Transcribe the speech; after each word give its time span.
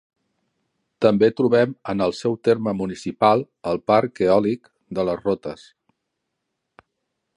També 1.05 1.27
trobem 1.41 1.75
en 1.93 2.01
el 2.05 2.15
seu 2.19 2.37
terme 2.49 2.73
municipal 2.79 3.45
el 3.73 3.83
Parc 3.91 4.23
eòlic 4.29 4.73
de 4.99 5.07
les 5.11 5.23
Rotes. 5.27 5.67